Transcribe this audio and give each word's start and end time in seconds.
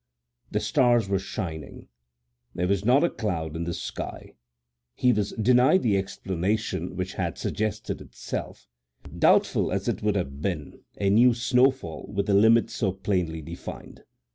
The 0.49 0.59
stars 0.59 1.07
were 1.07 1.19
shining; 1.19 1.87
there 2.55 2.67
was 2.67 2.83
not 2.83 3.03
a 3.03 3.09
cloud 3.11 3.55
in 3.55 3.65
the 3.65 3.73
sky; 3.75 4.33
he 4.95 5.13
was 5.13 5.31
denied 5.33 5.83
the 5.83 5.95
explanation 5.95 6.95
which 6.95 7.13
had 7.13 7.37
suggested 7.37 8.01
itself, 8.01 8.67
doubtful 9.15 9.71
as 9.71 9.87
it 9.87 10.01
would 10.01 10.15
have 10.15 10.29
beenŌĆöa 10.41 11.11
new 11.11 11.35
snowfall 11.35 12.11
with 12.11 12.27
a 12.31 12.33
limit 12.33 12.71
so 12.71 12.91
plainly 12.91 13.43
defined. 13.43 14.01